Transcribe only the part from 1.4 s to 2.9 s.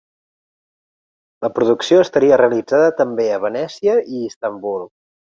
La producció estaria realitzada,